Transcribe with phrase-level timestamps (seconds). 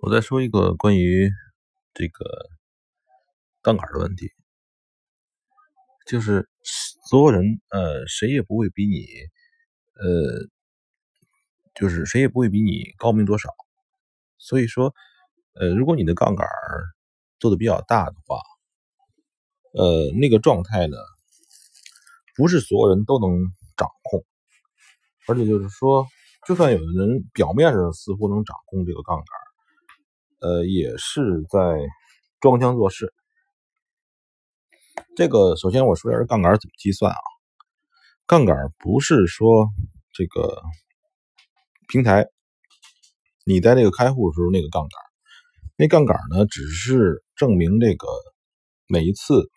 [0.00, 1.28] 我再说一个关于
[1.92, 2.24] 这个
[3.60, 4.30] 杠杆的问题，
[6.06, 6.48] 就是
[7.08, 9.04] 所有人呃谁也不会比你
[9.96, 10.46] 呃
[11.74, 13.50] 就是谁也不会比你高明多少，
[14.38, 14.94] 所以说
[15.54, 16.46] 呃如果你的杠杆
[17.40, 18.40] 做的比较大的话，
[19.72, 20.96] 呃那个状态呢
[22.36, 23.30] 不是所有人都能
[23.76, 24.24] 掌控，
[25.26, 26.06] 而且就是说
[26.46, 29.26] 就算有的人表面上似乎能掌控这个杠杆。
[30.40, 31.58] 呃，也是在
[32.40, 33.12] 装腔作势。
[35.16, 37.18] 这个首先我说一下杠杆怎么计算啊？
[38.26, 39.68] 杠杆不是说
[40.12, 40.62] 这个
[41.88, 42.28] 平台
[43.44, 44.90] 你在这个开户的时候那个杠杆，
[45.76, 48.06] 那杠杆呢只是证明这个
[48.86, 49.50] 每一次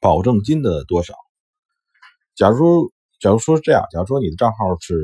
[0.00, 1.14] 保证金的多少。
[2.34, 4.98] 假如假如说这样，假如说你的账号是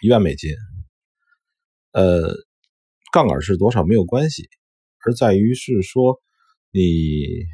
[0.00, 0.54] 一万美金，
[1.90, 2.45] 呃。
[3.16, 4.46] 杠杆是多少没有关系，
[5.02, 6.20] 而在于是说
[6.70, 7.46] 你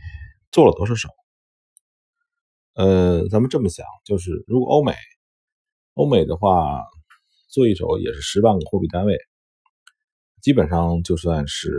[0.50, 1.08] 做了多少手。
[2.74, 4.92] 呃，咱们这么想，就是如果欧美，
[5.94, 6.82] 欧美的话
[7.48, 9.16] 做一手也是十万个货币单位，
[10.40, 11.70] 基本上就算是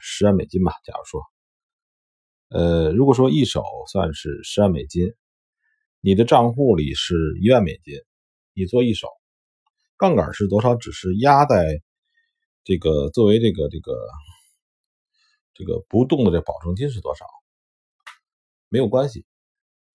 [0.00, 0.72] 十万美金吧。
[0.84, 1.20] 假如说，
[2.50, 5.12] 呃，如果说一手算是十万美金，
[6.00, 7.94] 你的账户里是一万美金，
[8.52, 9.08] 你做一手，
[9.96, 10.76] 杠杆是多少？
[10.76, 11.82] 只是压在。
[12.64, 13.94] 这个作为这个这个
[15.52, 17.26] 这个不动的这保证金是多少？
[18.70, 19.26] 没有关系。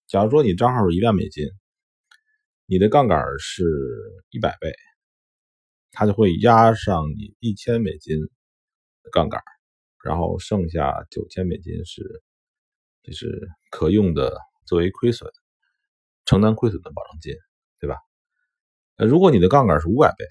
[0.06, 1.50] 假如说你账号是一万美金，
[2.68, 3.64] 你的杠杆是
[4.30, 4.72] 一百倍，
[5.92, 9.42] 它就会压上你一千美金的杠杆，
[10.04, 12.22] 然后剩下九千美金是
[13.02, 15.28] 就是可用的作为亏损
[16.26, 17.34] 承担亏损的保证金，
[17.80, 17.98] 对吧？
[18.96, 20.24] 如果你的杠杆是五百倍。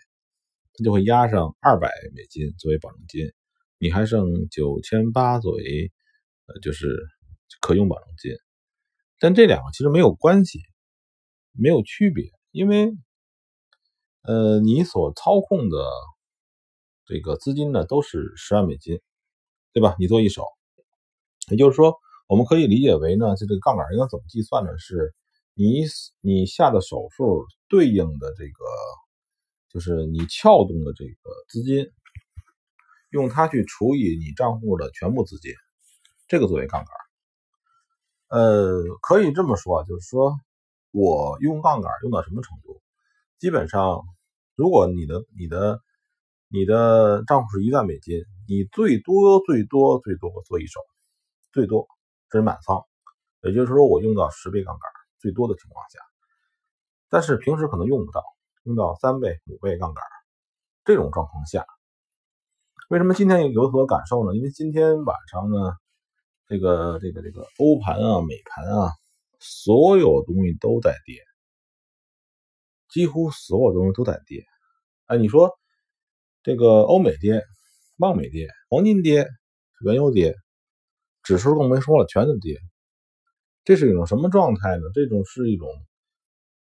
[0.78, 3.32] 他就会压上二百美金作为保证金，
[3.78, 5.90] 你还剩九千八作为
[6.46, 6.96] 呃就是
[7.60, 8.30] 可用保证金，
[9.18, 10.60] 但这两个其实没有关系，
[11.50, 12.92] 没有区别，因为
[14.22, 15.90] 呃你所操控的
[17.04, 19.00] 这个资金呢都是十万美金，
[19.72, 19.96] 对吧？
[19.98, 20.44] 你做一手，
[21.50, 21.96] 也就是说
[22.28, 24.78] 我们可以理解为呢，这个杠杆应该怎么计算呢？
[24.78, 25.12] 是
[25.54, 25.82] 你
[26.20, 28.64] 你下的手数对应的这个。
[29.70, 31.86] 就是你撬动的这个资金，
[33.10, 35.52] 用它去除以你账户的全部资金，
[36.26, 36.90] 这个作为杠杆。
[38.28, 40.34] 呃，可以这么说，就是说
[40.90, 42.80] 我用杠杆用到什么程度？
[43.38, 44.02] 基本上，
[44.54, 45.80] 如果你的你的
[46.48, 50.80] 你的账户是一万美金，你最多最多最多做一手，
[51.52, 51.86] 最多
[52.30, 52.84] 这是满仓，
[53.42, 55.98] 也就是说我用到十倍杠杆最多的情况下，
[57.10, 58.22] 但是平时可能用不到。
[58.68, 60.04] 用到三倍、五倍杠杆，
[60.84, 61.64] 这种状况下，
[62.90, 64.36] 为什么今天有所感受呢？
[64.36, 65.72] 因为今天晚上呢，
[66.46, 68.92] 这个、这个、这个欧盘啊、美盘啊，
[69.40, 71.22] 所有东西都在跌，
[72.90, 74.44] 几乎所有东西都在跌。
[75.06, 75.50] 哎，你说
[76.42, 77.42] 这个欧美跌、
[77.96, 79.26] 望美跌、黄金跌、
[79.82, 80.34] 原油跌，
[81.22, 82.58] 指数更没说了，全都跌。
[83.64, 84.82] 这是一种什么状态呢？
[84.92, 85.70] 这种是一种，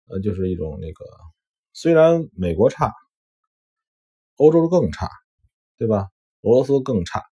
[0.08, 1.06] 呃，就是一种那个。
[1.74, 2.94] 虽然美国差，
[4.38, 5.10] 欧洲更差，
[5.78, 6.10] 对吧？
[6.42, 7.24] 俄罗斯更差，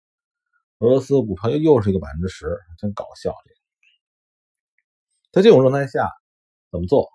[0.79, 3.35] 俄罗斯股票又又是一个百分之十，真搞笑。
[3.45, 3.55] 这个，
[5.31, 6.09] 在这种状态下
[6.71, 7.09] 怎么做？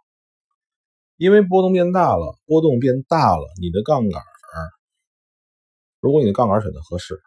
[1.17, 4.23] 因为波动变大了，波动变大了，你的杠杆
[6.01, 7.21] 如果你的杠杆选的合适，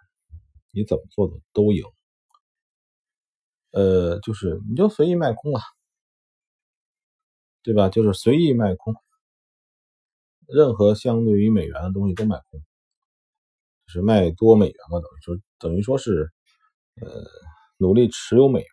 [0.72, 1.84] 你怎么做的都赢。
[3.72, 5.62] 呃，就是你就随意卖空啊，
[7.64, 7.90] 对吧？
[7.90, 8.96] 就是随意卖空。
[10.52, 12.60] 任何相对于美元的东西都卖空，
[13.86, 16.32] 就是卖多美元嘛，等于说等于说是，
[17.02, 17.24] 呃，
[17.78, 18.70] 努力持有美元。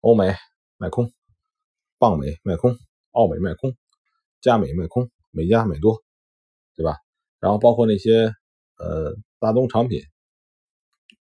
[0.00, 0.34] 欧美
[0.78, 1.12] 卖空，
[1.98, 2.74] 镑美卖空，
[3.10, 3.76] 澳美卖空，
[4.40, 6.02] 加美卖空，美加美多，
[6.74, 6.96] 对吧？
[7.38, 8.32] 然后包括那些
[8.78, 10.02] 呃大宗产品，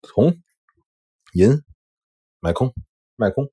[0.02, 0.42] 铜、
[1.34, 1.62] 银
[2.40, 2.74] 买空
[3.16, 3.52] 卖空，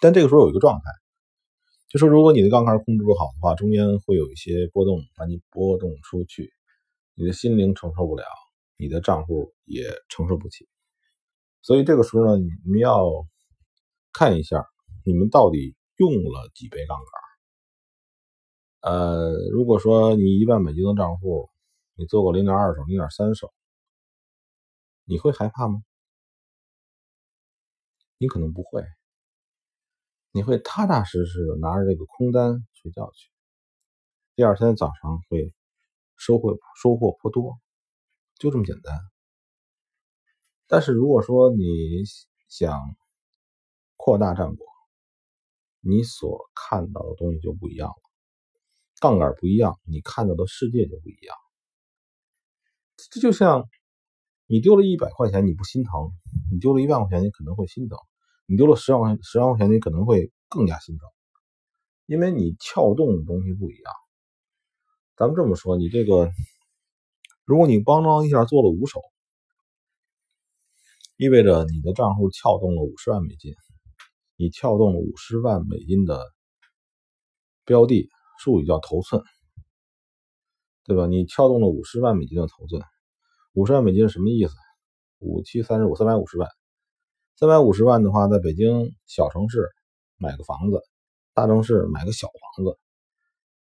[0.00, 1.07] 但这个时候有一个状态。
[1.88, 6.52] 就说如果你的杠杆控制不好的话，中间会有一些波动，把你波动出去，
[7.14, 8.24] 你的心灵承受不了，
[8.76, 10.68] 你的账户也承受不起。
[11.62, 13.26] 所以这个时候呢，你们要
[14.12, 14.66] 看一下
[15.02, 16.98] 你们到底用了几倍杠
[18.82, 18.92] 杆。
[18.92, 21.48] 呃，如果说你一万美金的账户，
[21.94, 23.50] 你做过零点二手、零点三手，
[25.04, 25.82] 你会害怕吗？
[28.18, 28.84] 你可能不会。
[30.32, 33.30] 你会踏踏实实的拿着这个空单睡觉去，
[34.36, 35.52] 第二天早上会
[36.16, 37.58] 收获收获颇多。
[38.36, 38.96] 就这么简单。
[40.66, 42.04] 但是如果说你
[42.48, 42.96] 想
[43.96, 44.66] 扩大战果，
[45.80, 47.96] 你所看到的东西就不一样了。
[49.00, 51.36] 杠杆不一样，你看到的世界就不一样。
[53.10, 53.68] 这就像
[54.46, 56.12] 你丢了一百块钱，你不心疼；
[56.52, 57.96] 你丢了一万块钱，你可能会心疼；
[58.50, 61.06] 你丢了十万块十万块钱，你可能会更加心疼，
[62.06, 63.92] 因为你撬动的东西不一样。
[65.16, 66.30] 咱们这么说，你这个，
[67.44, 69.02] 如果你邦当一下做了五手。
[71.18, 73.52] 意味着你的账户撬动了五十万美金，
[74.36, 76.24] 你撬动了五十万美金的
[77.66, 78.08] 标的，
[78.42, 79.22] 术语叫头寸，
[80.84, 81.06] 对吧？
[81.06, 82.80] 你撬动了五十万美金的头寸，
[83.52, 84.54] 五十万美金是什么意思？
[85.18, 86.48] 五七三十五，三百五十万。
[87.38, 89.70] 三百五十万的话，在北京小城市
[90.16, 90.82] 买个房子，
[91.34, 92.76] 大城市买个小房子。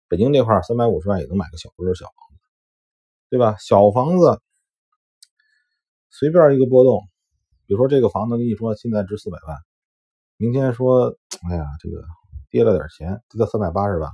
[0.08, 2.42] 北京这块三百五十万也能买个小不是小房子，
[3.28, 3.54] 对吧？
[3.60, 4.40] 小房子
[6.08, 7.02] 随便一个波动。
[7.66, 9.58] 比如说这个房子跟你说现在值四百万，
[10.38, 11.14] 明天说，
[11.50, 12.02] 哎呀，这个
[12.48, 14.10] 跌了点钱，跌到三百八十万，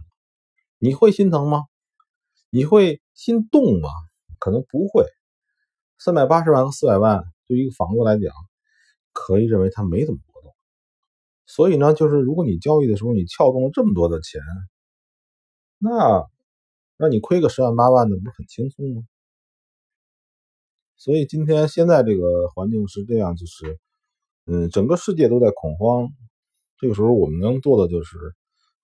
[0.79, 1.67] 你会心疼吗？
[2.50, 3.88] 你会心动吗？
[4.41, 5.06] 可能不会。
[6.00, 8.35] 三百八十万和四百万对于一个房子来讲，
[9.12, 10.55] 可以认为它没怎么波动。
[11.47, 14.41] 所以呢，就是如果你交易的时候你撬动了这么多的钱，
[15.79, 16.26] 那
[16.97, 19.03] 那你亏个十万八万的，不是很轻松吗？
[20.97, 23.81] 所以今天现在这个环境是这样，就是，
[24.47, 26.09] 嗯，整个世界都在恐慌。
[26.79, 28.17] 这个时候我们能做的就是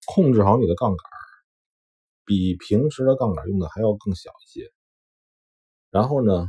[0.07, 0.99] 控制好你的杠杆，
[2.25, 4.73] 比平时的杠杆用的还要更小一些。
[5.91, 6.49] 然后呢，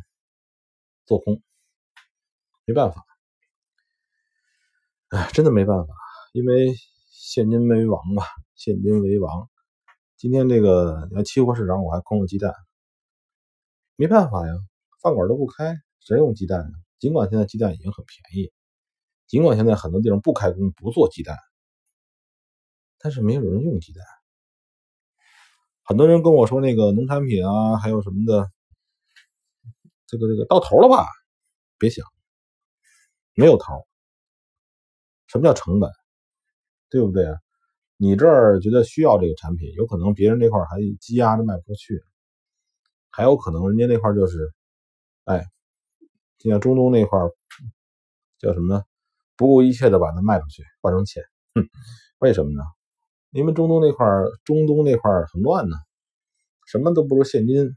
[1.06, 1.42] 做空，
[2.66, 3.06] 没办法，
[5.10, 5.94] 哎，真的没办法，
[6.34, 6.72] 因为
[7.10, 8.22] 现金为王嘛，
[8.54, 9.50] 现金为王。
[10.18, 12.54] 今天这个你看期货市场，我还空了鸡蛋，
[13.96, 14.54] 没办法呀。
[15.02, 16.78] 饭馆都不开，谁用鸡蛋呢？
[17.00, 18.52] 尽管现在鸡蛋已经很便宜，
[19.26, 21.36] 尽管现在很多地方不开工不做鸡蛋，
[23.00, 24.06] 但是没有人用鸡蛋。
[25.82, 28.52] 很多人跟我说那个农产品啊，还有什么的，
[30.06, 31.08] 这个这个到头了吧？
[31.80, 32.06] 别想，
[33.34, 33.89] 没有头。
[35.30, 35.90] 什么叫成本？
[36.90, 37.38] 对不对啊？
[37.96, 42.02] 你这儿觉得需要这个产品，有可能别人那块还积压着卖不出去，
[43.10, 44.52] 还有可能人家那块就是。
[45.26, 45.46] 哎，
[46.40, 47.20] 就像中东那块
[48.40, 48.84] 叫什么呢？
[49.36, 51.22] 不顾一切的把它卖出去换成钱，
[51.54, 51.70] 哼，
[52.18, 52.64] 为什么呢？
[53.30, 54.08] 因为中东那块
[54.44, 55.78] 中东那块很乱呢，
[56.66, 57.70] 什么都不如现金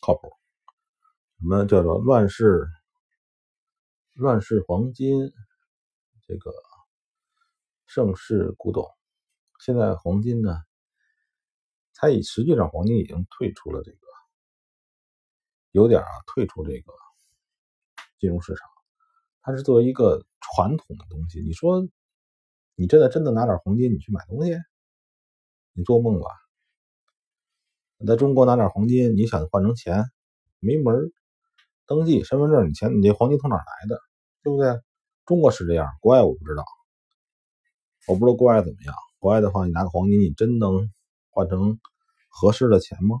[0.00, 0.32] 靠谱，
[1.38, 2.66] 什么叫做乱世
[4.14, 5.30] 乱世黄金，
[6.26, 6.52] 这个
[7.86, 8.86] 盛世古董。
[9.60, 10.62] 现在黄金呢，
[11.94, 13.98] 它已实际上黄金已经退出了这个。
[15.72, 16.92] 有点啊，退出这个
[18.18, 18.66] 金融市场，
[19.42, 21.42] 它是作为一个传统的东西。
[21.42, 21.86] 你说，
[22.74, 24.56] 你真的真的拿点黄金你去买东西，
[25.74, 26.30] 你做梦吧！
[28.06, 30.04] 在中国拿点黄金，你想换成钱，
[30.60, 31.12] 没门
[31.84, 34.00] 登记身份证，你钱你这黄金从哪来的？
[34.42, 34.80] 对不对？
[35.26, 36.64] 中国是这样，国外我不知道，
[38.06, 38.94] 我不知道国外怎么样。
[39.18, 40.88] 国外的话，你拿个黄金，你真能
[41.30, 41.80] 换成
[42.28, 43.18] 合适的钱吗？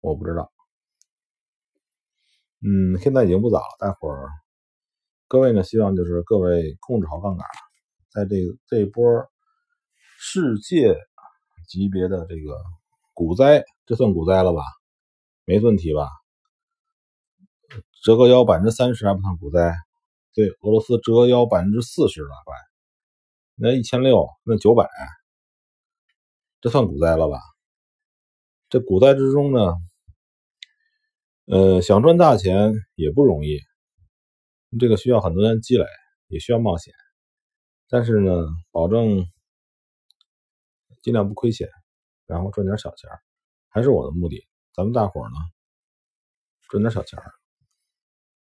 [0.00, 0.50] 我不知道，
[2.60, 3.76] 嗯，现在已经不早了。
[3.78, 4.28] 待会儿，
[5.28, 7.46] 各位呢，希望就是各位控制好杠杆，
[8.10, 9.04] 在这这波
[10.18, 10.98] 世界
[11.68, 12.56] 级别的这个
[13.14, 14.62] 股灾，这算股灾了吧？
[15.44, 16.08] 没问题吧？
[18.02, 19.74] 折个腰百分之三十还不算股灾？
[20.34, 22.56] 对，俄罗斯折合腰百分之四十了，快，
[23.54, 24.88] 那一千六，那九百，
[26.60, 27.38] 这算股灾了吧？
[28.68, 29.74] 这股灾之中呢？
[31.44, 33.60] 呃，想赚大钱也不容易，
[34.80, 35.84] 这个需要很多年积累，
[36.28, 36.94] 也需要冒险。
[37.88, 38.32] 但是呢，
[38.70, 39.26] 保证
[41.02, 41.68] 尽量不亏钱，
[42.26, 43.10] 然后赚点小钱
[43.68, 44.44] 还是我的目的。
[44.72, 45.36] 咱们大伙儿呢，
[46.68, 47.20] 赚点小钱